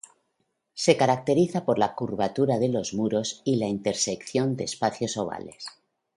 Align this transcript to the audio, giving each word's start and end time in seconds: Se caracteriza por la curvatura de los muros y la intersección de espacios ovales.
Se 0.73 0.97
caracteriza 0.97 1.63
por 1.63 1.77
la 1.77 1.93
curvatura 1.93 2.57
de 2.57 2.69
los 2.69 2.95
muros 2.95 3.43
y 3.45 3.57
la 3.57 3.67
intersección 3.67 4.55
de 4.55 4.63
espacios 4.63 5.15
ovales. 5.15 5.63